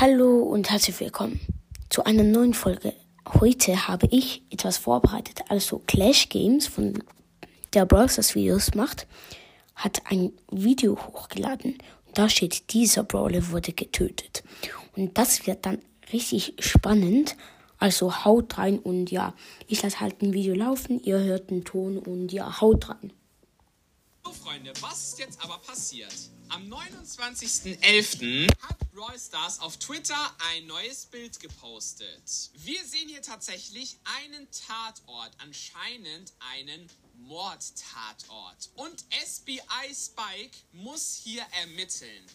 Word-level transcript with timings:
Hallo 0.00 0.38
und 0.38 0.70
herzlich 0.70 0.98
willkommen 0.98 1.40
zu 1.90 2.04
einer 2.04 2.22
neuen 2.22 2.54
Folge. 2.54 2.94
Heute 3.38 3.86
habe 3.86 4.08
ich 4.10 4.42
etwas 4.48 4.78
vorbereitet. 4.78 5.42
Also 5.50 5.82
Clash 5.86 6.30
Games, 6.30 6.68
von 6.68 7.04
der 7.74 7.84
Brawlers 7.84 8.34
Videos 8.34 8.74
macht, 8.74 9.06
hat 9.74 10.00
ein 10.06 10.32
Video 10.50 10.96
hochgeladen. 10.96 11.76
Und 12.06 12.16
da 12.16 12.30
steht, 12.30 12.72
dieser 12.72 13.04
Brawler 13.04 13.50
wurde 13.50 13.74
getötet. 13.74 14.42
Und 14.96 15.18
das 15.18 15.46
wird 15.46 15.66
dann 15.66 15.80
richtig 16.14 16.54
spannend. 16.60 17.36
Also 17.78 18.24
haut 18.24 18.56
rein 18.56 18.78
und 18.78 19.10
ja, 19.10 19.34
ich 19.66 19.82
lasse 19.82 20.00
halt 20.00 20.22
ein 20.22 20.32
Video 20.32 20.54
laufen, 20.54 20.98
ihr 21.02 21.18
hört 21.18 21.50
den 21.50 21.66
Ton 21.66 21.98
und 21.98 22.32
ja, 22.32 22.62
haut 22.62 22.88
rein. 22.88 23.12
So 24.22 24.32
Freunde, 24.34 24.72
was 24.80 25.08
ist 25.08 25.18
jetzt 25.18 25.42
aber 25.42 25.58
passiert? 25.58 26.14
Am 26.50 26.70
29.11. 26.70 28.48
hat 28.60 28.78
Brawl 28.92 29.18
Stars 29.18 29.60
auf 29.60 29.78
Twitter 29.78 30.36
ein 30.50 30.66
neues 30.66 31.06
Bild 31.06 31.40
gepostet. 31.40 32.50
Wir 32.54 32.84
sehen 32.84 33.08
hier 33.08 33.22
tatsächlich 33.22 33.98
einen 34.20 34.46
Tatort, 34.50 35.30
anscheinend 35.38 36.34
einen 36.52 36.90
Mordtatort. 37.14 38.70
Und 38.74 39.04
SBI 39.24 39.94
Spike 39.94 40.56
muss 40.72 41.20
hier 41.22 41.44
ermitteln. 41.62 42.26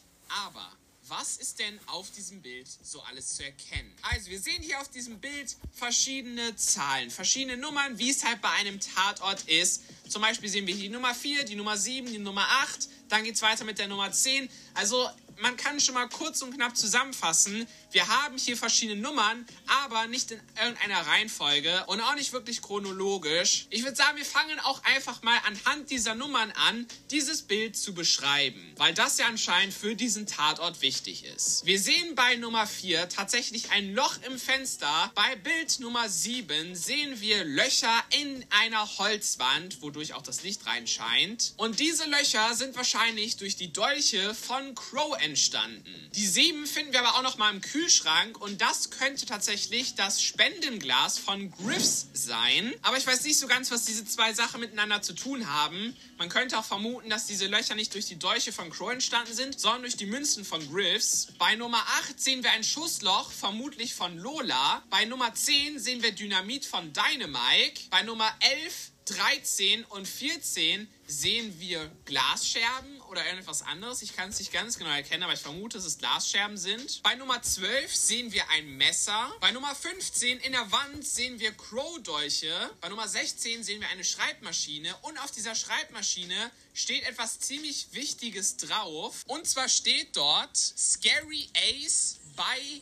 Aber 0.46 0.72
was 1.08 1.38
ist 1.38 1.60
denn 1.60 1.80
auf 1.88 2.10
diesem 2.12 2.42
Bild 2.42 2.68
so 2.82 3.02
alles 3.02 3.36
zu 3.36 3.44
erkennen? 3.44 3.94
Also, 4.02 4.32
wir 4.32 4.40
sehen 4.40 4.64
hier 4.64 4.80
auf 4.82 4.90
diesem 4.90 5.20
Bild 5.20 5.56
verschiedene 5.72 6.56
Zahlen, 6.56 7.12
verschiedene 7.12 7.58
Nummern, 7.58 7.98
wie 8.00 8.10
es 8.10 8.24
halt 8.24 8.42
bei 8.42 8.50
einem 8.50 8.80
Tatort 8.80 9.44
ist. 9.48 9.84
Zum 10.10 10.22
Beispiel 10.22 10.50
sehen 10.50 10.66
wir 10.66 10.74
hier 10.74 10.90
die 10.90 10.94
Nummer 10.94 11.14
4, 11.14 11.46
die 11.46 11.56
Nummer 11.56 11.78
7, 11.78 12.08
die 12.08 12.18
Nummer 12.18 12.48
8. 12.48 12.90
Dann 13.10 13.24
geht 13.24 13.36
es 13.36 13.42
weiter 13.42 13.66
mit 13.66 13.80
der 13.80 13.88
Nummer 13.88 14.12
10. 14.12 14.50
Also, 14.74 15.10
man 15.40 15.58
kann 15.58 15.80
schon 15.80 15.96
mal 15.96 16.08
kurz 16.08 16.42
und 16.42 16.54
knapp 16.56 16.78
zusammenfassen. 16.78 17.68
Wir 17.92 18.08
haben 18.08 18.38
hier 18.38 18.58
verschiedene 18.58 19.02
Nummern, 19.02 19.46
aber 19.84 20.08
nicht 20.08 20.32
in 20.32 20.42
irgendeiner 20.62 21.06
Reihenfolge 21.08 21.84
und 21.88 22.02
auch 22.02 22.16
nicht 22.16 22.34
wirklich 22.34 22.62
chronologisch. 22.62 23.68
Ich 23.70 23.84
würde 23.84 23.96
sagen, 23.96 24.18
wir 24.18 24.26
fangen 24.26 24.60
auch 24.62 24.84
einfach 24.84 25.22
mal 25.24 25.38
anhand 25.46 25.90
dieser 25.90 26.16
Nummern 26.16 26.52
an, 26.68 26.88
dieses 27.12 27.42
Bild 27.44 27.78
zu 27.78 27.94
beschreiben, 27.94 28.74
weil 28.78 28.94
das 28.94 29.18
ja 29.18 29.28
anscheinend 29.28 29.74
für 29.74 29.96
diesen 29.96 30.26
Tatort 30.26 30.82
wichtig 30.82 31.26
ist. 31.26 31.66
Wir 31.66 31.80
sehen 31.80 32.16
bei 32.16 32.36
Nummer 32.36 32.68
4 32.68 33.10
tatsächlich 33.10 33.72
ein 33.72 33.94
Loch 33.94 34.16
im 34.28 34.40
Fenster. 34.40 35.12
Bei 35.16 35.36
Bild 35.38 35.80
Nummer 35.80 36.10
7 36.10 36.76
sehen 36.76 37.20
wir 37.22 37.44
Löcher 37.44 38.04
in 38.22 38.46
einer 38.50 38.98
Holzwand, 38.98 39.82
wodurch 39.82 40.14
auch 40.14 40.22
das 40.22 40.44
Licht 40.44 40.66
reinscheint. 40.66 41.54
Und 41.58 41.80
diese 41.80 42.06
Löcher 42.06 42.56
sind 42.56 42.76
wahrscheinlich 42.76 42.95
durch 42.96 43.58
die 43.58 43.74
Dolche 43.74 44.34
von 44.34 44.74
Crow 44.74 45.18
entstanden. 45.22 46.10
Die 46.14 46.26
7 46.26 46.66
finden 46.66 46.94
wir 46.94 47.02
aber 47.02 47.16
auch 47.18 47.24
noch 47.24 47.38
mal 47.38 47.54
im 47.54 47.60
Kühlschrank 47.60 48.40
und 48.40 48.62
das 48.62 48.90
könnte 48.90 49.26
tatsächlich 49.26 49.96
das 49.96 50.22
Spendenglas 50.22 51.18
von 51.18 51.52
Griffs 51.52 52.08
sein. 52.14 52.74
Aber 52.84 52.98
ich 52.98 53.06
weiß 53.06 53.24
nicht 53.26 53.38
so 53.38 53.48
ganz, 53.48 53.70
was 53.70 53.84
diese 53.84 54.06
zwei 54.06 54.34
Sachen 54.34 54.62
miteinander 54.62 55.02
zu 55.02 55.12
tun 55.12 55.52
haben. 55.52 55.96
Man 56.18 56.30
könnte 56.30 56.58
auch 56.58 56.64
vermuten, 56.64 57.10
dass 57.10 57.28
diese 57.28 57.48
Löcher 57.48 57.76
nicht 57.76 57.94
durch 57.94 58.06
die 58.06 58.18
Dolche 58.18 58.54
von 58.54 58.70
Crow 58.70 58.92
entstanden 58.92 59.34
sind, 59.34 59.60
sondern 59.60 59.82
durch 59.82 59.98
die 59.98 60.06
Münzen 60.06 60.46
von 60.46 60.66
Griffs. 60.72 61.28
Bei 61.38 61.56
Nummer 61.56 61.84
8 62.00 62.20
sehen 62.20 62.44
wir 62.44 62.52
ein 62.52 62.64
Schussloch, 62.64 63.30
vermutlich 63.32 63.94
von 63.94 64.18
Lola. 64.18 64.84
Bei 64.90 65.04
Nummer 65.04 65.34
10 65.34 65.80
sehen 65.80 66.02
wir 66.02 66.14
Dynamit 66.14 66.66
von 66.66 66.94
Dynamike. 66.94 67.90
Bei 67.90 68.04
Nummer 68.04 68.34
11 68.40 68.92
13 69.06 69.86
und 69.86 70.08
14 70.08 70.88
sehen 71.08 71.60
wir 71.60 71.92
Glasscherben 72.06 73.02
oder 73.02 73.24
irgendetwas 73.24 73.62
anderes. 73.62 74.02
Ich 74.02 74.16
kann 74.16 74.30
es 74.30 74.40
nicht 74.40 74.52
ganz 74.52 74.80
genau 74.80 74.90
erkennen, 74.90 75.22
aber 75.24 75.34
ich 75.34 75.40
vermute, 75.40 75.78
dass 75.78 75.86
es 75.86 76.00
Glasscherben 76.00 76.58
sind. 76.58 77.04
Bei 77.04 77.14
Nummer 77.16 77.42
12 77.42 77.96
sehen 77.96 78.34
wir 78.34 78.50
ein 78.50 78.66
Messer. 78.78 79.32
Bei 79.40 79.52
Nummer 79.52 79.76
15 79.76 80.40
in 80.40 80.52
der 80.54 80.72
Wand 80.72 81.06
sehen 81.06 81.40
wir 81.40 81.52
Crow-Dolche. 81.52 82.72
Bei 82.82 82.90
Nummer 82.90 83.08
16 83.08 83.64
sehen 83.64 83.80
wir 83.80 83.90
eine 83.90 84.04
Schreibmaschine. 84.04 84.96
Und 85.04 85.20
auf 85.20 85.30
dieser 85.32 85.54
Schreibmaschine 85.54 86.52
steht 86.74 87.04
etwas 87.04 87.40
ziemlich 87.40 87.88
Wichtiges 87.92 88.58
drauf. 88.58 89.24
Und 89.28 89.48
zwar 89.48 89.70
steht 89.70 90.16
dort 90.16 90.58
Scary 90.58 91.48
Ace 91.54 92.20
bei 92.36 92.82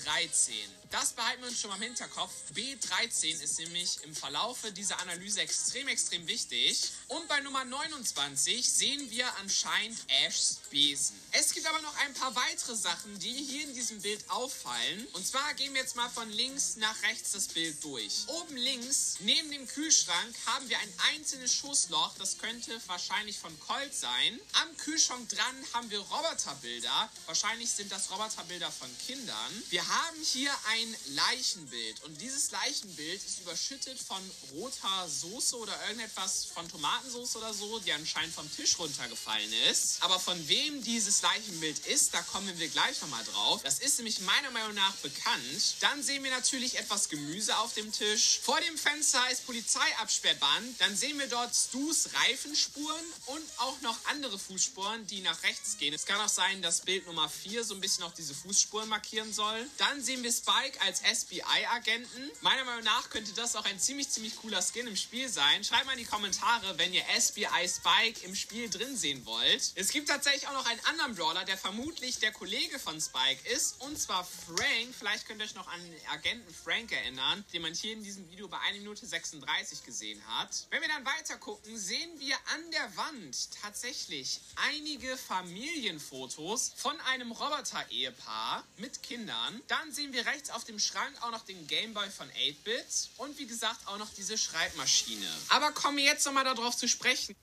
B13. 0.00 0.52
Das 0.90 1.12
behalten 1.12 1.42
wir 1.42 1.48
uns 1.48 1.60
schon 1.60 1.70
mal 1.70 1.76
im 1.76 1.82
Hinterkopf. 1.82 2.32
B13 2.52 3.40
ist 3.40 3.58
nämlich 3.60 4.02
im 4.02 4.14
Verlaufe 4.14 4.72
dieser 4.72 4.98
Analyse 4.98 5.40
extrem, 5.40 5.86
extrem 5.86 6.26
wichtig. 6.26 6.90
Und 7.06 7.28
bei 7.28 7.38
Nummer 7.40 7.64
29 7.64 8.68
sehen 8.68 9.08
wir 9.10 9.32
anscheinend 9.36 9.98
Ashs 10.24 10.58
Besen. 10.70 11.16
Es 11.32 11.52
gibt 11.52 11.66
aber 11.66 11.80
noch 11.82 11.96
ein 11.98 12.14
paar 12.14 12.34
weitere 12.34 12.74
Sachen, 12.74 13.16
die 13.20 13.32
hier 13.32 13.64
in 13.64 13.74
diesem 13.74 14.00
Bild 14.02 14.28
auffallen. 14.30 15.06
Und 15.12 15.24
zwar 15.24 15.54
gehen 15.54 15.72
wir 15.74 15.80
jetzt 15.80 15.94
mal 15.94 16.08
von 16.08 16.28
links 16.30 16.74
nach 16.76 17.00
rechts 17.04 17.32
das 17.32 17.46
Bild 17.46 17.82
durch. 17.84 18.24
Oben 18.26 18.56
links, 18.56 19.16
neben 19.20 19.48
dem 19.52 19.68
Kühlschrank, 19.68 20.34
haben 20.46 20.68
wir 20.68 20.78
ein 20.78 20.92
einzelnes 21.14 21.54
Schussloch. 21.54 22.14
Das 22.18 22.38
könnte 22.38 22.80
wahrscheinlich 22.88 23.38
von 23.38 23.58
Colt 23.60 23.94
sein. 23.94 24.40
Am 24.54 24.76
Kühlschrank 24.78 25.28
dran 25.28 25.64
haben 25.72 25.88
wir 25.90 26.00
Roboterbilder. 26.00 27.10
Wahrscheinlich 27.26 27.70
sind 27.70 27.92
das 27.92 28.10
Roboterbilder 28.10 28.72
von 28.72 28.88
Kindern. 29.06 29.62
Wir 29.70 29.86
haben 29.90 30.16
hier 30.22 30.52
ein 30.68 30.96
Leichenbild. 31.14 32.04
Und 32.04 32.20
dieses 32.20 32.50
Leichenbild 32.52 33.22
ist 33.24 33.40
überschüttet 33.40 33.98
von 33.98 34.18
roter 34.52 35.08
Soße 35.08 35.56
oder 35.56 35.76
irgendetwas 35.88 36.46
von 36.54 36.68
Tomatensauce 36.68 37.36
oder 37.36 37.52
so, 37.52 37.80
die 37.80 37.92
anscheinend 37.92 38.32
vom 38.32 38.50
Tisch 38.54 38.78
runtergefallen 38.78 39.52
ist. 39.70 40.02
Aber 40.02 40.20
von 40.20 40.48
wem 40.48 40.82
dieses 40.84 41.22
Leichenbild 41.22 41.86
ist, 41.86 42.14
da 42.14 42.22
kommen 42.22 42.56
wir 42.58 42.68
gleich 42.68 43.00
nochmal 43.00 43.24
drauf. 43.24 43.62
Das 43.64 43.80
ist 43.80 43.98
nämlich 43.98 44.20
meiner 44.20 44.50
Meinung 44.52 44.74
nach 44.74 44.94
bekannt. 44.96 45.74
Dann 45.80 46.02
sehen 46.02 46.22
wir 46.22 46.30
natürlich 46.30 46.78
etwas 46.78 47.08
Gemüse 47.08 47.56
auf 47.58 47.74
dem 47.74 47.90
Tisch. 47.92 48.38
Vor 48.42 48.60
dem 48.60 48.78
Fenster 48.78 49.28
ist 49.30 49.46
Polizeiabsperrband. 49.46 50.80
Dann 50.80 50.96
sehen 50.96 51.18
wir 51.18 51.26
dort 51.26 51.54
Stu's 51.54 52.10
Reifenspuren 52.14 53.04
und 53.26 53.42
auch 53.58 53.80
noch 53.80 53.96
andere 54.06 54.38
Fußspuren, 54.38 55.06
die 55.08 55.20
nach 55.20 55.42
rechts 55.42 55.78
gehen. 55.78 55.94
Es 55.94 56.06
kann 56.06 56.20
auch 56.20 56.28
sein, 56.28 56.62
dass 56.62 56.82
Bild 56.82 57.06
Nummer 57.06 57.28
4 57.28 57.64
so 57.64 57.74
ein 57.74 57.80
bisschen 57.80 58.04
auch 58.04 58.14
diese 58.14 58.34
Fußspuren 58.34 58.88
markieren 58.88 59.32
soll. 59.32 59.66
Dann 59.80 60.02
sehen 60.02 60.22
wir 60.22 60.30
Spike 60.30 60.78
als 60.82 61.00
SBI-Agenten. 61.00 62.30
Meiner 62.42 62.64
Meinung 62.64 62.84
nach 62.84 63.08
könnte 63.08 63.32
das 63.32 63.56
auch 63.56 63.64
ein 63.64 63.80
ziemlich, 63.80 64.10
ziemlich 64.10 64.36
cooler 64.36 64.60
Skin 64.60 64.86
im 64.86 64.94
Spiel 64.94 65.26
sein. 65.26 65.64
Schreibt 65.64 65.86
mal 65.86 65.92
in 65.92 66.00
die 66.00 66.04
Kommentare, 66.04 66.76
wenn 66.76 66.92
ihr 66.92 67.02
SBI 67.18 67.66
Spike 67.66 68.26
im 68.26 68.36
Spiel 68.36 68.68
drin 68.68 68.94
sehen 68.94 69.24
wollt. 69.24 69.72
Es 69.76 69.88
gibt 69.88 70.10
tatsächlich 70.10 70.46
auch 70.48 70.52
noch 70.52 70.66
einen 70.66 70.84
anderen 70.84 71.14
Brawler, 71.14 71.46
der 71.46 71.56
vermutlich 71.56 72.18
der 72.18 72.30
Kollege 72.30 72.78
von 72.78 73.00
Spike 73.00 73.48
ist. 73.54 73.80
Und 73.80 73.98
zwar 73.98 74.22
Frank. 74.46 74.94
Vielleicht 74.98 75.26
könnt 75.26 75.40
ihr 75.40 75.46
euch 75.46 75.54
noch 75.54 75.66
an 75.68 75.80
den 75.82 76.08
Agenten 76.10 76.52
Frank 76.52 76.92
erinnern, 76.92 77.42
den 77.54 77.62
man 77.62 77.72
hier 77.72 77.94
in 77.94 78.02
diesem 78.02 78.30
Video 78.30 78.48
bei 78.48 78.58
1 78.58 78.80
Minute 78.80 79.06
36 79.06 79.82
gesehen 79.82 80.20
hat. 80.28 80.66
Wenn 80.68 80.82
wir 80.82 80.88
dann 80.88 81.06
weiter 81.06 81.38
gucken, 81.38 81.78
sehen 81.78 82.20
wir 82.20 82.36
an 82.52 82.70
der 82.72 82.96
Wand 82.98 83.50
tatsächlich 83.62 84.42
einige 84.56 85.16
Familienfotos 85.16 86.72
von 86.76 87.00
einem 87.00 87.32
Roboter-Ehepaar 87.32 88.62
mit 88.76 89.02
Kindern. 89.02 89.62
Dann 89.70 89.92
sehen 89.92 90.12
wir 90.12 90.26
rechts 90.26 90.50
auf 90.50 90.64
dem 90.64 90.80
Schrank 90.80 91.12
auch 91.20 91.30
noch 91.30 91.44
den 91.44 91.68
Gameboy 91.68 92.10
von 92.10 92.26
8-Bit 92.26 93.10
und 93.18 93.38
wie 93.38 93.46
gesagt 93.46 93.86
auch 93.86 93.98
noch 93.98 94.10
diese 94.16 94.36
Schreibmaschine. 94.36 95.24
Aber 95.50 95.70
kommen 95.70 95.98
wir 95.98 96.02
jetzt 96.02 96.26
nochmal 96.26 96.42
darauf 96.42 96.76
zu 96.76 96.88
sprechen. 96.88 97.36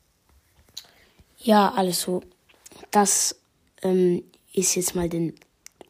Ja, 1.37 1.71
also 1.71 2.21
das 2.91 3.37
ähm, 3.81 4.29
ist 4.51 4.75
jetzt 4.75 4.93
mal 4.93 5.07
den 5.07 5.39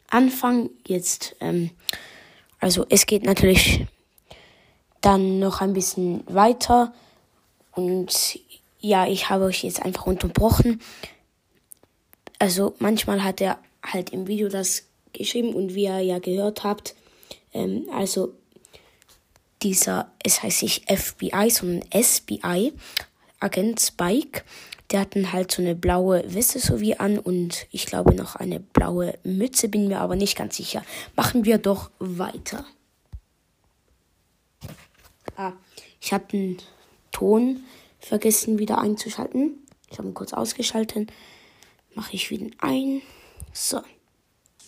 Anfang. 0.10 0.70
Jetzt, 0.86 1.36
ähm, 1.40 1.72
also 2.60 2.86
es 2.88 3.08
geht 3.08 3.24
natürlich 3.24 3.88
dann 5.02 5.40
noch 5.40 5.62
ein 5.62 5.74
bisschen 5.74 6.24
weiter 6.32 6.94
und 7.72 8.40
ja, 8.80 9.08
ich 9.08 9.32
habe 9.32 9.46
euch 9.46 9.64
jetzt 9.64 9.82
einfach 9.82 10.06
unterbrochen. 10.06 10.84
Also 12.38 12.76
manchmal 12.78 13.24
hat 13.24 13.42
er 13.42 13.58
halt 13.82 14.12
im 14.12 14.28
Video 14.28 14.50
das 14.50 14.84
geschrieben 15.18 15.54
und 15.54 15.76
wie 15.76 15.84
ihr 15.84 16.00
ja 16.00 16.20
gehört 16.20 16.64
habt, 16.64 16.96
ähm, 17.54 17.88
also 17.92 18.34
dieser, 19.64 20.12
es 20.24 20.44
heißt 20.44 20.64
nicht 20.64 20.92
FBI, 20.92 21.50
sondern 21.50 21.84
SBI, 21.92 22.74
Agent 23.40 23.80
Spike, 23.82 24.44
der 24.92 25.02
hatten 25.02 25.34
halt 25.34 25.52
so 25.52 25.62
eine 25.62 25.76
blaue 25.76 26.24
Weste 26.34 26.60
so 26.60 26.80
wie 26.80 26.98
an 26.98 27.20
und 27.20 27.68
ich 27.72 27.86
glaube 27.86 28.14
noch 28.14 28.36
eine 28.36 28.60
blaue 28.60 29.18
Mütze, 29.24 29.68
bin 29.68 29.88
mir 29.88 30.00
aber 30.00 30.16
nicht 30.16 30.38
ganz 30.38 30.56
sicher. 30.58 30.84
Machen 31.16 31.46
wir 31.46 31.58
doch 31.58 31.92
weiter. 32.00 32.66
Ah, 35.36 35.54
ich 36.00 36.14
habe 36.14 36.26
den 36.32 36.58
Ton 37.12 37.64
vergessen 38.00 38.60
wieder 38.60 38.80
einzuschalten. 38.80 39.58
Ich 39.92 39.98
habe 39.98 40.08
ihn 40.08 40.14
kurz 40.14 40.34
ausgeschaltet. 40.34 41.12
Mache 41.94 42.14
ich 42.14 42.30
wieder 42.32 42.50
ein. 42.60 43.02
So. 43.54 43.82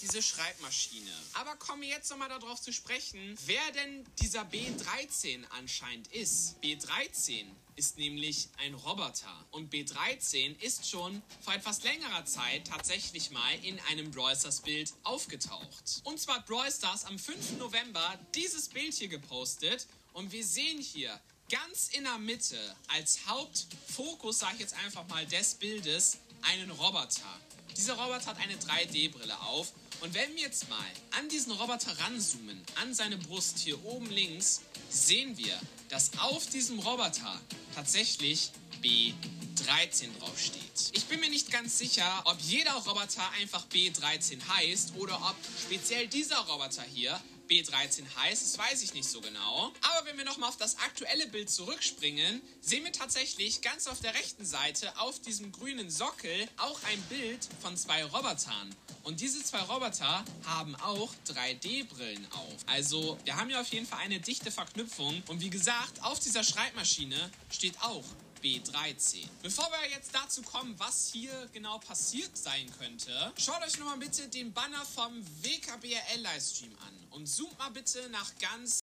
Diese 0.01 0.21
Schreibmaschine. 0.21 1.11
Aber 1.33 1.55
kommen 1.55 1.81
wir 1.81 1.89
jetzt 1.89 2.09
nochmal 2.09 2.29
darauf 2.29 2.61
zu 2.61 2.73
sprechen, 2.73 3.37
wer 3.45 3.71
denn 3.71 4.05
dieser 4.21 4.43
B13 4.43 5.43
anscheinend 5.51 6.07
ist. 6.13 6.55
B13 6.63 7.45
ist 7.75 7.97
nämlich 7.97 8.49
ein 8.57 8.73
Roboter. 8.73 9.45
Und 9.51 9.73
B13 9.73 10.59
ist 10.59 10.89
schon 10.89 11.21
vor 11.39 11.53
etwas 11.53 11.81
längerer 11.83 12.25
Zeit 12.25 12.67
tatsächlich 12.67 13.31
mal 13.31 13.63
in 13.63 13.79
einem 13.89 14.11
Brawl 14.11 14.35
Stars 14.35 14.61
Bild 14.61 14.93
aufgetaucht. 15.03 16.01
Und 16.03 16.19
zwar 16.19 16.35
hat 16.35 16.45
Brawl 16.45 16.71
Stars 16.71 17.05
am 17.05 17.17
5. 17.17 17.57
November 17.57 18.19
dieses 18.35 18.67
Bild 18.67 18.93
hier 18.93 19.07
gepostet. 19.07 19.87
Und 20.11 20.31
wir 20.31 20.45
sehen 20.45 20.81
hier 20.81 21.19
ganz 21.49 21.89
in 21.89 22.03
der 22.03 22.17
Mitte 22.17 22.57
als 22.89 23.25
Hauptfokus, 23.25 24.39
sage 24.39 24.55
ich 24.55 24.59
jetzt 24.61 24.75
einfach 24.75 25.07
mal, 25.07 25.25
des 25.25 25.55
Bildes 25.55 26.17
einen 26.41 26.71
Roboter. 26.71 27.39
Dieser 27.79 27.93
Roboter 27.93 28.25
hat 28.25 28.39
eine 28.39 28.55
3D-Brille 28.55 29.39
auf. 29.39 29.71
Und 30.01 30.13
wenn 30.13 30.35
wir 30.35 30.41
jetzt 30.41 30.67
mal 30.69 30.83
an 31.17 31.29
diesen 31.29 31.53
Roboter 31.53 31.97
ranzoomen, 31.97 32.61
an 32.75 32.93
seine 32.93 33.15
Brust 33.15 33.57
hier 33.59 33.81
oben 33.85 34.09
links, 34.09 34.63
sehen 34.89 35.37
wir, 35.37 35.57
dass 35.87 36.11
auf 36.19 36.45
diesem 36.47 36.79
Roboter 36.79 37.39
tatsächlich 37.73 38.51
B13 38.83 40.09
draufsteht. 40.19 40.91
Ich 40.91 41.05
bin 41.05 41.21
mir 41.21 41.29
nicht 41.29 41.51
ganz 41.51 41.77
sicher, 41.77 42.21
ob 42.25 42.37
jeder 42.41 42.73
Roboter 42.73 43.31
einfach 43.39 43.65
B13 43.67 44.45
heißt 44.57 44.95
oder 44.97 45.15
ob 45.15 45.37
speziell 45.65 46.07
dieser 46.09 46.39
Roboter 46.39 46.83
hier 46.83 47.17
B13 47.49 48.03
heißt, 48.15 48.43
das 48.43 48.57
weiß 48.57 48.83
ich 48.83 48.93
nicht 48.93 49.09
so 49.09 49.21
genau. 49.21 49.73
Aber 49.81 50.05
wenn 50.05 50.17
wir 50.17 50.25
nochmal 50.25 50.49
auf 50.49 50.57
das 50.57 50.77
aktuelle 50.79 51.27
Bild 51.27 51.49
zurückspringen, 51.49 52.41
sehen 52.61 52.83
wir 52.83 52.91
tatsächlich 52.91 53.61
ganz 53.61 53.87
auf 53.87 53.99
der 53.99 54.13
rechten 54.13 54.45
Seite 54.45 54.97
auf 54.99 55.19
diesem 55.21 55.51
grünen 55.51 55.89
Sockel 55.89 56.47
auch 56.57 56.79
ein 56.83 57.01
Bild 57.03 57.47
von 57.61 57.75
zwei 57.75 58.03
Robotern. 58.03 58.75
Und 59.03 59.21
diese 59.21 59.43
zwei 59.43 59.61
Roboter 59.61 60.23
haben 60.45 60.75
auch 60.75 61.13
3D-Brillen 61.27 62.27
auf. 62.31 62.55
Also 62.67 63.17
wir 63.23 63.35
haben 63.37 63.49
ja 63.49 63.61
auf 63.61 63.67
jeden 63.69 63.87
Fall 63.87 63.99
eine 63.99 64.19
dichte 64.19 64.51
Verknüpfung. 64.51 65.23
Und 65.27 65.41
wie 65.41 65.49
gesagt, 65.49 66.03
auf 66.03 66.19
dieser 66.19 66.43
Schreibmaschine 66.43 67.31
steht 67.49 67.81
auch 67.81 68.03
B13. 68.41 69.27
Bevor 69.41 69.69
wir 69.71 69.89
jetzt 69.89 70.13
dazu 70.13 70.41
kommen, 70.41 70.75
was 70.77 71.11
hier 71.11 71.49
genau 71.53 71.79
passiert 71.79 72.37
sein 72.37 72.71
könnte, 72.77 73.33
schaut 73.37 73.61
euch 73.63 73.77
nochmal 73.77 73.97
bitte 73.97 74.27
den 74.27 74.53
Banner 74.53 74.85
vom 74.85 75.11
WKBRL-Livestream 75.43 76.75
an 76.85 76.93
und 77.11 77.27
zoomt 77.27 77.57
mal 77.59 77.69
bitte 77.71 78.09
nach 78.09 78.31
ganz 78.39 78.78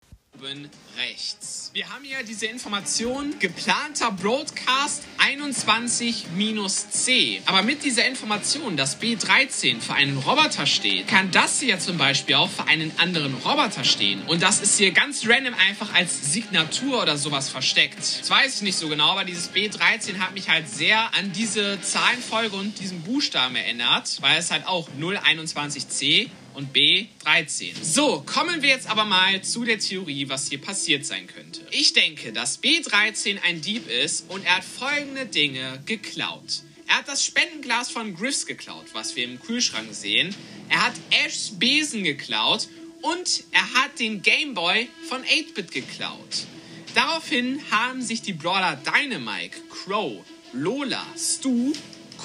oben 0.43 0.69
rechts. 0.99 1.71
Wir 1.73 1.89
haben 1.89 2.05
hier 2.05 2.23
diese 2.25 2.47
Information, 2.47 3.39
geplanter 3.39 4.11
Broadcast 4.11 5.05
21-C. 5.19 7.43
Aber 7.47 7.63
mit 7.63 7.85
dieser 7.85 8.05
Information, 8.07 8.77
dass 8.77 9.01
B13 9.01 9.81
für 9.81 9.95
einen 9.95 10.19
Roboter 10.19 10.67
steht, 10.67 11.07
kann 11.09 11.31
das 11.31 11.61
hier 11.61 11.79
zum 11.79 11.97
Beispiel 11.97 12.35
auch 12.35 12.51
für 12.51 12.67
einen 12.67 12.93
anderen 12.99 13.33
Roboter 13.35 13.85
stehen. 13.85 14.21
Und 14.27 14.43
das 14.43 14.61
ist 14.61 14.77
hier 14.79 14.91
ganz 14.91 15.29
random 15.29 15.55
einfach 15.55 15.95
als 15.95 16.33
Signatur 16.33 17.01
oder 17.03 17.17
sowas 17.17 17.49
versteckt. 17.49 17.99
Das 17.99 18.29
weiß 18.29 18.57
ich 18.57 18.63
nicht 18.63 18.77
so 18.77 18.89
genau, 18.89 19.13
aber 19.13 19.23
dieses 19.25 19.53
B13 19.53 20.19
hat 20.19 20.35
mich 20.35 20.49
halt 20.49 20.69
sehr 20.69 21.15
an 21.15 21.31
diese 21.33 21.81
Zahlenfolge 21.81 22.57
und 22.57 22.81
diesen 22.81 23.03
Buchstaben 23.03 23.55
erinnert, 23.57 24.19
weil 24.21 24.39
es 24.39 24.51
halt 24.51 24.67
auch 24.67 24.89
021C 25.01 26.29
und 26.55 26.73
B 26.73 27.07
13. 27.25 27.75
So, 27.83 28.23
kommen 28.27 28.63
wir 28.63 28.71
jetzt 28.71 28.89
aber 28.89 29.05
mal 29.05 29.43
zu 29.43 29.65
der 29.65 29.79
Theorie, 29.79 30.29
was 30.29 30.49
hier 30.49 30.61
passiert 30.61 31.07
sein 31.07 31.27
könnte. 31.27 31.61
Ich 31.71 31.93
denke, 31.93 32.33
dass 32.33 32.63
B13 32.63 33.43
ein 33.43 33.61
Dieb 33.61 33.89
ist 33.89 34.25
und 34.29 34.45
er 34.45 34.57
hat 34.57 34.65
folgende 34.65 35.27
Dinge 35.27 35.83
geklaut. 35.87 36.63
Er 36.89 36.99
hat 36.99 37.09
das 37.09 37.25
Spendenglas 37.25 37.91
von 37.91 38.15
Griffs 38.15 38.47
geklaut, 38.47 38.87
was 38.93 39.17
wir 39.17 39.25
im 39.25 39.41
Kühlschrank 39.41 39.95
sehen. 39.95 40.35
Er 40.69 40.85
hat 40.85 40.95
Ashs 41.25 41.59
Besen 41.59 42.05
geklaut 42.05 42.69
und 43.01 43.45
er 43.53 43.75
hat 43.75 43.99
den 43.99 44.23
Gameboy 44.23 44.89
von 45.09 45.23
8-Bit 45.23 45.73
geklaut. 45.73 46.47
Daraufhin 46.95 47.61
haben 47.71 48.03
sich 48.03 48.21
die 48.21 48.35
Brawler 48.35 48.77
Dynamike, 48.77 49.59
Crow, 49.71 50.23
Lola, 50.53 51.07
Stu 51.17 51.73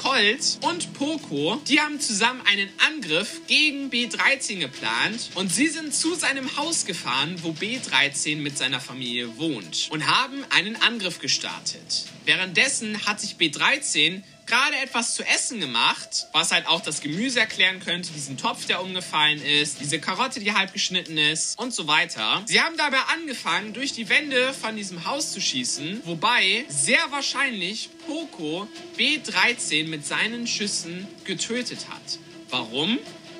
Colt 0.01 0.59
und 0.61 0.93
Poco, 0.93 1.59
die 1.67 1.81
haben 1.81 1.99
zusammen 1.99 2.41
einen 2.45 2.69
Angriff 2.87 3.41
gegen 3.47 3.89
B13 3.89 4.59
geplant 4.59 5.31
und 5.35 5.51
sie 5.51 5.67
sind 5.67 5.93
zu 5.93 6.13
seinem 6.15 6.55
Haus 6.55 6.85
gefahren, 6.85 7.35
wo 7.41 7.49
B13 7.49 8.37
mit 8.37 8.57
seiner 8.57 8.79
Familie 8.79 9.37
wohnt 9.37 9.89
und 9.91 10.07
haben 10.07 10.45
einen 10.55 10.75
Angriff 10.77 11.19
gestartet. 11.19 12.05
Währenddessen 12.25 13.05
hat 13.05 13.19
sich 13.19 13.35
B13 13.35 14.21
gerade 14.47 14.77
etwas 14.77 15.13
zu 15.13 15.23
essen 15.23 15.59
gemacht, 15.59 16.27
was 16.31 16.51
halt 16.51 16.67
auch 16.67 16.81
das 16.81 17.01
Gemüse 17.01 17.39
erklären 17.39 17.79
könnte, 17.79 18.11
diesen 18.13 18.37
Topf, 18.37 18.65
der 18.65 18.81
umgefallen 18.81 19.41
ist, 19.41 19.79
diese 19.79 19.99
Karotte, 19.99 20.39
die 20.39 20.53
halb 20.53 20.73
geschnitten 20.73 21.17
ist 21.17 21.59
und 21.59 21.73
so 21.73 21.87
weiter. 21.87 22.41
Sie 22.45 22.61
haben 22.61 22.77
dabei 22.77 22.99
angefangen, 23.13 23.73
durch 23.73 23.93
die 23.93 24.09
Wände 24.09 24.53
von 24.53 24.75
diesem 24.75 25.05
Haus 25.05 25.33
zu 25.33 25.41
schießen, 25.41 26.01
wobei 26.05 26.65
sehr 26.69 27.11
wahrscheinlich 27.11 27.89
Poco 28.07 28.67
B13 28.97 29.87
mit 29.87 30.05
seinen 30.05 30.47
Schüssen 30.47 31.07
getötet 31.25 31.89
hat. 31.89 32.19
Warum? 32.49 32.97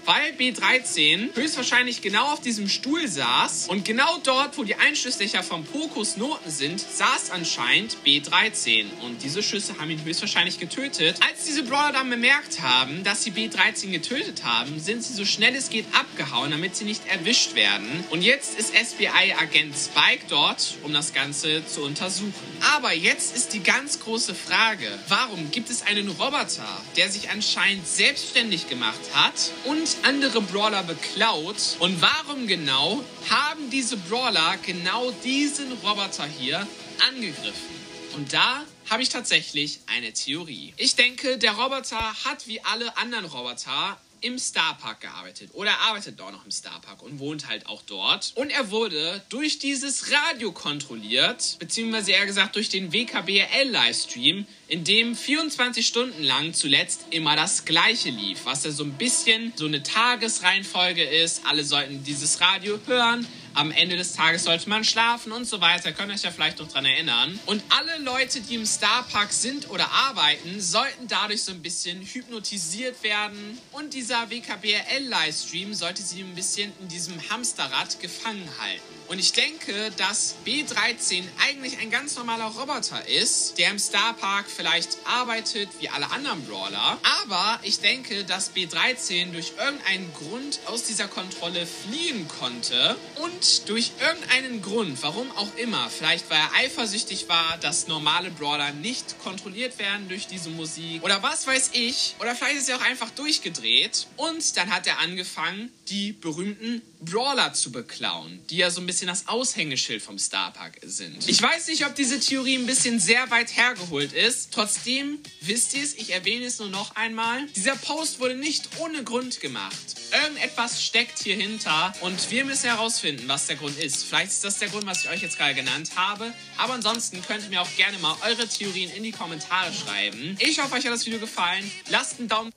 Weil 0.07 0.31
B13 0.39 1.36
höchstwahrscheinlich 1.36 2.01
genau 2.01 2.31
auf 2.31 2.39
diesem 2.39 2.69
Stuhl 2.69 3.06
saß 3.09 3.68
und 3.68 3.83
genau 3.83 4.18
dort, 4.24 4.57
wo 4.57 4.63
die 4.63 4.75
Einschusslöcher 4.75 5.44
vom 5.44 5.65
Pokus 5.65 6.15
Noten 6.15 6.50
sind, 6.50 6.80
saß 6.80 7.31
anscheinend 7.31 7.98
B13 8.06 8.86
und 9.04 9.21
diese 9.21 9.44
Schüsse 9.44 9.77
haben 9.77 9.92
ihn 9.92 10.01
höchstwahrscheinlich 10.06 10.59
getötet. 10.59 11.18
Als 11.30 11.44
diese 11.44 11.63
Brawler 11.63 11.92
dann 11.92 12.09
bemerkt 12.09 12.62
haben, 12.62 13.04
dass 13.04 13.24
sie 13.25 13.31
B13 13.31 13.92
getötet 13.92 14.45
haben, 14.45 14.80
sind 14.80 15.04
sie 15.04 15.13
so 15.13 15.25
schnell 15.25 15.54
es 15.56 15.69
geht 15.69 15.86
abgehauen, 15.94 16.51
damit 16.51 16.77
sie 16.77 16.86
nicht 16.86 17.06
erwischt 17.07 17.56
werden. 17.56 18.06
Und 18.09 18.21
jetzt 18.21 18.57
ist 18.57 18.74
SBI-Agent 18.74 19.75
Spike 19.75 20.25
dort, 20.30 20.75
um 20.83 20.94
das 20.94 21.13
Ganze 21.13 21.65
zu 21.65 21.83
untersuchen. 21.83 22.33
Aber 22.75 22.94
jetzt 22.94 23.36
ist 23.36 23.54
die 23.54 23.62
ganz 23.62 24.00
große 24.00 24.36
Frage, 24.36 24.88
warum 25.09 25.51
gibt 25.51 25.69
es 25.69 25.86
einen 25.86 26.07
Roboter, 26.07 26.81
der 26.95 27.09
sich 27.09 27.30
anscheinend 27.30 27.86
selbstständig 27.86 28.69
gemacht 28.69 29.01
hat 29.13 29.51
und 29.65 29.96
andere 30.03 30.41
Brawler 30.41 30.83
beklaut. 30.83 31.77
Und 31.79 32.01
warum 32.01 32.47
genau 32.47 33.03
haben 33.29 33.69
diese 33.69 33.97
Brawler 33.97 34.57
genau 34.65 35.11
diesen 35.23 35.71
Roboter 35.83 36.25
hier 36.25 36.67
angegriffen? 37.09 37.77
Und 38.15 38.33
da 38.33 38.63
habe 38.89 39.03
ich 39.03 39.09
tatsächlich 39.09 39.79
eine 39.88 40.13
Theorie. 40.13 40.73
Ich 40.77 40.95
denke, 40.95 41.38
der 41.38 41.53
Roboter 41.53 42.13
hat 42.25 42.47
wie 42.47 42.63
alle 42.63 42.97
anderen 42.97 43.25
Roboter 43.25 43.97
im 44.21 44.39
Starpark 44.39 45.01
gearbeitet 45.01 45.51
oder 45.53 45.71
er 45.71 45.81
arbeitet 45.81 46.19
dort 46.19 46.33
noch 46.33 46.45
im 46.45 46.51
Starpark 46.51 47.03
und 47.03 47.19
wohnt 47.19 47.47
halt 47.47 47.67
auch 47.67 47.81
dort. 47.83 48.33
Und 48.35 48.49
er 48.49 48.71
wurde 48.71 49.23
durch 49.29 49.59
dieses 49.59 50.11
Radio 50.11 50.51
kontrolliert, 50.51 51.57
beziehungsweise 51.59 52.13
eher 52.13 52.25
gesagt 52.25 52.55
durch 52.55 52.69
den 52.69 52.91
WKBL-Livestream, 52.91 54.47
in 54.68 54.84
dem 54.84 55.16
24 55.16 55.86
Stunden 55.86 56.24
lang 56.24 56.54
zuletzt 56.54 57.06
immer 57.12 57.36
das 57.36 57.64
Gleiche 57.64 58.10
lief, 58.10 58.42
was 58.44 58.66
ja 58.66 58.72
so 58.72 58.84
ein 58.84 58.94
bisschen 58.94 59.54
so 59.56 59.66
eine 59.66 59.81
Tagesreihenfolge 59.81 61.04
ist. 61.04 61.42
Alle 61.46 61.64
sollten 61.64 62.04
dieses 62.04 62.42
Radio 62.42 62.78
hören 62.86 63.26
am 63.57 63.71
Ende 63.71 63.97
des 63.97 64.14
Tages 64.14 64.44
sollte 64.44 64.69
man 64.69 64.83
schlafen 64.83 65.31
und 65.31 65.45
so 65.45 65.62
weiter. 65.62 65.92
Könnt 65.92 66.12
ihr 66.12 66.14
euch 66.14 66.21
ja 66.21 66.30
vielleicht 66.30 66.59
noch 66.59 66.68
dran 66.68 66.86
erinnern. 66.86 67.40
Und 67.47 67.64
alle 67.69 67.97
Leute, 68.04 68.40
die 68.40 68.54
im 68.54 68.68
Starpark 68.68 69.33
sind 69.33 69.71
oder 69.71 69.92
arbeiten, 69.92 70.62
sollten 70.62 71.07
dadurch 71.07 71.42
so 71.42 71.54
ein 71.54 71.64
bisschen 71.64 72.04
hypnotisiert 72.04 73.02
werden. 73.02 73.57
Und 73.71 73.95
dieser 73.95 74.30
WKBRL-Livestream 74.30 75.74
sollte 75.74 76.04
sie 76.04 76.21
ein 76.21 76.36
bisschen 76.36 76.71
in 76.81 76.88
diesem 76.88 77.16
Hamsterrad 77.31 78.00
gefangen 78.00 78.47
halten. 78.59 78.83
Und 79.07 79.18
ich 79.18 79.31
denke, 79.31 79.92
dass 79.97 80.36
B13 80.45 81.24
eigentlich 81.47 81.80
ein 81.80 81.90
ganz 81.90 82.16
normaler 82.16 82.45
Roboter 82.45 83.07
ist, 83.07 83.57
der 83.57 83.71
im 83.71 83.80
Starpark 83.80 84.47
vielleicht 84.57 84.97
arbeitet 85.06 85.69
wie 85.80 85.90
alle 85.90 86.09
anderen 86.09 86.44
Brawler. 86.45 86.97
Aber 87.21 87.59
ich 87.61 87.80
denke, 87.80 88.26
dass 88.26 88.54
B13 88.56 89.31
durch 89.31 89.54
irgendeinen 89.57 90.11
Grund 90.14 90.59
aus 90.66 90.83
dieser 90.83 91.07
Kontrolle 91.07 91.68
fliehen 91.68 92.28
konnte 92.28 92.97
und 93.21 93.69
durch 93.69 93.92
irgendeinen 94.02 94.61
Grund, 94.61 95.02
warum 95.04 95.31
auch 95.37 95.56
immer, 95.57 95.90
vielleicht 95.90 96.30
weil 96.30 96.40
er 96.40 96.66
eifersüchtig 96.66 97.30
war, 97.30 97.57
dass 97.61 97.87
normale 97.87 98.31
Brawler 98.31 98.71
nicht 98.71 99.19
kontrolliert 99.19 99.78
werden 99.78 100.09
durch 100.09 100.28
diese 100.28 100.49
Musik 100.49 101.04
oder 101.04 101.21
was 101.21 101.45
weiß 101.45 101.69
ich, 101.73 102.16
oder 102.19 102.35
vielleicht 102.35 102.57
ist 102.57 102.69
er 102.69 102.78
auch 102.78 102.81
einfach 102.81 103.11
durchgedreht 103.11 104.07
und 104.18 104.57
dann 104.57 104.73
hat 104.73 104.87
er 104.87 104.99
angefangen, 104.99 105.71
die 105.90 106.14
berühmten 106.14 106.81
Brawler 106.99 107.54
zu 107.54 107.71
beklauen, 107.71 108.42
die 108.49 108.57
ja 108.57 108.71
so 108.71 108.81
ein 108.81 108.87
bisschen 108.87 109.07
das 109.07 109.28
Aushängeschild 109.28 110.02
vom 110.02 110.18
Starpark 110.18 110.80
sind. 110.83 111.28
Ich 111.30 111.42
weiß 111.42 111.68
nicht, 111.68 111.85
ob 111.85 111.95
diese 111.95 112.19
Theorie 112.19 112.57
ein 112.57 112.66
bisschen 112.66 112.99
sehr 112.99 113.30
weit 113.30 113.56
hergeholt 113.56 114.14
ist. 114.14 114.46
Trotzdem, 114.51 115.19
wisst 115.42 115.75
ihr 115.75 115.83
es, 115.83 115.94
ich 115.94 116.13
erwähne 116.13 116.45
es 116.45 116.59
nur 116.59 116.69
noch 116.69 116.95
einmal. 116.95 117.45
Dieser 117.56 117.75
Post 117.75 118.19
wurde 118.19 118.35
nicht 118.35 118.69
ohne 118.80 119.04
Grund 119.04 119.39
gemacht. 119.39 119.95
Irgendetwas 120.23 120.83
steckt 120.83 121.19
hier 121.19 121.35
hinter 121.35 121.94
und 122.01 122.31
wir 122.31 122.45
müssen 122.45 122.69
herausfinden, 122.69 123.27
was 123.27 123.47
der 123.47 123.57
Grund 123.57 123.77
ist. 123.77 124.06
Vielleicht 124.06 124.31
ist 124.31 124.44
das 124.44 124.59
der 124.59 124.69
Grund, 124.69 124.85
was 124.85 125.04
ich 125.04 125.09
euch 125.09 125.21
jetzt 125.21 125.37
gerade 125.37 125.54
genannt 125.54 125.92
habe. 125.95 126.33
Aber 126.57 126.73
ansonsten 126.73 127.21
könnt 127.21 127.44
ihr 127.44 127.49
mir 127.49 127.61
auch 127.61 127.75
gerne 127.77 127.97
mal 127.99 128.16
eure 128.27 128.47
Theorien 128.47 128.92
in 128.92 129.04
die 129.04 129.11
Kommentare 129.11 129.71
schreiben. 129.73 130.37
Ich 130.39 130.61
hoffe, 130.61 130.75
euch 130.75 130.85
hat 130.85 130.94
das 130.94 131.06
Video 131.06 131.19
gefallen. 131.19 131.69
Lasst 131.89 132.19
einen 132.19 132.27
Daumen. 132.27 132.51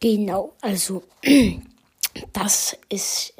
Genau, 0.00 0.54
also 0.60 1.02
das 2.32 2.76
ist, 2.88 3.34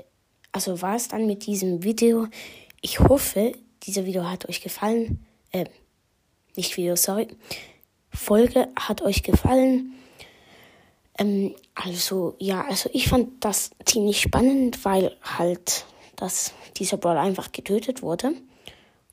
also 0.52 0.80
war 0.82 0.96
es 0.96 1.08
dann 1.08 1.26
mit 1.26 1.46
diesem 1.46 1.84
Video. 1.84 2.28
Ich 2.80 3.00
hoffe, 3.00 3.52
dieser 3.84 4.06
Video 4.06 4.24
hat 4.24 4.48
euch 4.48 4.60
gefallen. 4.60 5.24
Äh, 5.52 5.66
nicht 6.58 6.76
Video, 6.76 6.94
sorry. 6.96 7.28
Folge 8.10 8.68
hat 8.78 9.00
euch 9.00 9.22
gefallen. 9.22 9.94
Ähm, 11.18 11.54
also, 11.74 12.34
ja, 12.38 12.64
also 12.66 12.90
ich 12.92 13.08
fand 13.08 13.44
das 13.44 13.70
ziemlich 13.86 14.20
spannend, 14.20 14.84
weil 14.84 15.16
halt 15.22 15.86
dass 16.18 16.52
dieser 16.76 16.96
Brawl 16.96 17.16
einfach 17.16 17.52
getötet 17.52 18.02
wurde. 18.02 18.34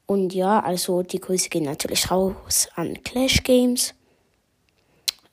Und 0.07 0.33
ja, 0.33 0.59
also 0.59 1.03
die 1.03 1.19
Grüße 1.19 1.49
gehen 1.49 1.63
natürlich 1.63 2.11
raus 2.11 2.67
an 2.75 3.01
Clash 3.03 3.43
Games. 3.43 3.93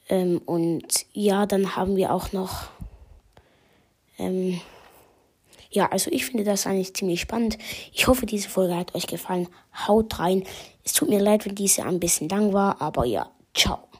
Ähm, 0.09 0.40
und 0.45 1.07
ja, 1.12 1.47
dann 1.47 1.76
haben 1.76 1.97
wir 1.97 2.12
auch 2.12 2.33
noch. 2.33 2.69
Ähm, 4.19 4.61
ja, 5.71 5.90
also 5.90 6.11
ich 6.11 6.26
finde 6.26 6.45
das 6.45 6.66
eigentlich 6.66 6.95
ziemlich 6.95 7.23
spannend. 7.23 7.57
Ich 7.95 8.07
hoffe, 8.07 8.26
diese 8.26 8.50
Folge 8.50 8.76
hat 8.76 8.95
euch 8.95 9.07
gefallen. 9.07 9.49
Haut 9.87 10.19
rein. 10.19 10.45
Es 10.85 10.93
tut 10.93 11.09
mir 11.09 11.21
leid, 11.21 11.45
wenn 11.47 11.55
diese 11.55 11.85
ein 11.85 12.01
bisschen 12.01 12.29
lang 12.29 12.53
war, 12.53 12.81
aber 12.81 13.05
ja, 13.05 13.31
ciao. 13.55 13.92